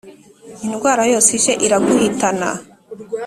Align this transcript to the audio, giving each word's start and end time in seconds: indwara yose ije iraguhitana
indwara 0.65 1.03
yose 1.11 1.29
ije 1.39 1.53
iraguhitana 1.65 2.49